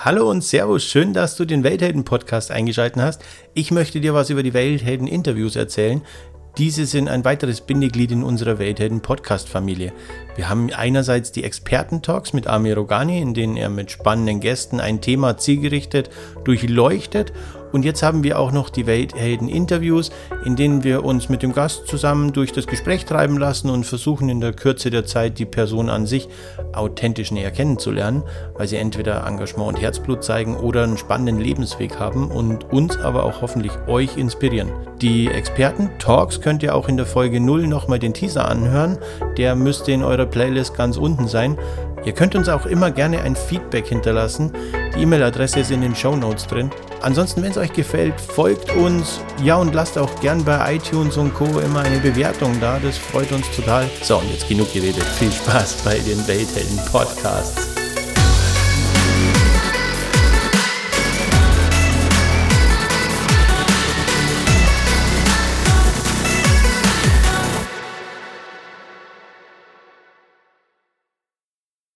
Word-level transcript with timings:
Hallo 0.00 0.30
und 0.30 0.44
Servus, 0.44 0.84
schön, 0.84 1.12
dass 1.12 1.34
du 1.34 1.44
den 1.44 1.64
Welthelden-Podcast 1.64 2.52
eingeschaltet 2.52 3.02
hast. 3.02 3.24
Ich 3.54 3.72
möchte 3.72 4.00
dir 4.00 4.14
was 4.14 4.30
über 4.30 4.44
die 4.44 4.54
Welthelden-Interviews 4.54 5.56
erzählen. 5.56 6.02
Diese 6.56 6.86
sind 6.86 7.08
ein 7.08 7.24
weiteres 7.24 7.62
Bindeglied 7.62 8.12
in 8.12 8.22
unserer 8.22 8.60
Welthelden-Podcast-Familie. 8.60 9.92
Wir 10.36 10.48
haben 10.48 10.72
einerseits 10.72 11.32
die 11.32 11.42
Experten-Talks 11.42 12.32
mit 12.32 12.46
Amir 12.46 12.76
Rogani, 12.76 13.20
in 13.20 13.34
denen 13.34 13.56
er 13.56 13.70
mit 13.70 13.90
spannenden 13.90 14.38
Gästen 14.38 14.78
ein 14.78 15.00
Thema 15.00 15.36
zielgerichtet 15.36 16.10
durchleuchtet 16.44 17.32
und 17.72 17.84
jetzt 17.84 18.02
haben 18.02 18.22
wir 18.22 18.38
auch 18.38 18.52
noch 18.52 18.70
die 18.70 18.86
Welthelden-Interviews, 18.86 20.10
in 20.44 20.56
denen 20.56 20.84
wir 20.84 21.04
uns 21.04 21.28
mit 21.28 21.42
dem 21.42 21.52
Gast 21.52 21.86
zusammen 21.86 22.32
durch 22.32 22.52
das 22.52 22.66
Gespräch 22.66 23.04
treiben 23.04 23.38
lassen 23.38 23.70
und 23.70 23.84
versuchen 23.84 24.28
in 24.28 24.40
der 24.40 24.52
Kürze 24.52 24.90
der 24.90 25.04
Zeit 25.06 25.38
die 25.38 25.44
Person 25.44 25.88
an 25.90 26.06
sich 26.06 26.28
authentisch 26.72 27.30
näher 27.30 27.50
kennenzulernen, 27.50 28.22
weil 28.54 28.68
sie 28.68 28.76
entweder 28.76 29.26
Engagement 29.26 29.68
und 29.68 29.80
Herzblut 29.80 30.24
zeigen 30.24 30.56
oder 30.56 30.84
einen 30.84 30.98
spannenden 30.98 31.40
Lebensweg 31.40 31.98
haben 31.98 32.30
und 32.30 32.72
uns 32.72 32.96
aber 32.98 33.24
auch 33.24 33.42
hoffentlich 33.42 33.72
euch 33.86 34.16
inspirieren. 34.16 34.70
Die 35.00 35.28
Experten-Talks 35.28 36.40
könnt 36.40 36.62
ihr 36.62 36.74
auch 36.74 36.88
in 36.88 36.96
der 36.96 37.06
Folge 37.06 37.40
0 37.40 37.66
nochmal 37.66 37.98
den 37.98 38.14
Teaser 38.14 38.48
anhören. 38.48 38.98
Der 39.36 39.54
müsste 39.54 39.92
in 39.92 40.02
eurer 40.02 40.26
Playlist 40.26 40.76
ganz 40.76 40.96
unten 40.96 41.28
sein. 41.28 41.56
Ihr 42.04 42.12
könnt 42.12 42.34
uns 42.34 42.48
auch 42.48 42.66
immer 42.66 42.90
gerne 42.90 43.22
ein 43.22 43.36
Feedback 43.36 43.86
hinterlassen. 43.86 44.52
Die 44.96 45.02
E-Mail-Adresse 45.02 45.60
ist 45.60 45.70
in 45.70 45.82
den 45.82 45.94
Show 45.94 46.16
Notes 46.16 46.46
drin. 46.46 46.70
Ansonsten, 47.00 47.42
wenn 47.42 47.50
es 47.50 47.56
euch 47.56 47.72
gefällt, 47.72 48.20
folgt 48.20 48.74
uns. 48.74 49.20
Ja, 49.42 49.56
und 49.56 49.74
lasst 49.74 49.96
auch 49.98 50.20
gern 50.20 50.44
bei 50.44 50.76
iTunes 50.76 51.16
und 51.16 51.34
Co. 51.34 51.60
immer 51.60 51.80
eine 51.80 51.98
Bewertung 51.98 52.58
da. 52.60 52.78
Das 52.78 52.98
freut 52.98 53.30
uns 53.32 53.46
total. 53.54 53.88
So, 54.02 54.18
und 54.18 54.30
jetzt 54.30 54.48
genug 54.48 54.72
geredet. 54.72 55.04
Viel 55.18 55.32
Spaß 55.32 55.82
bei 55.84 55.98
den 55.98 56.26
Welthelden 56.26 56.78
Podcasts. 56.90 57.77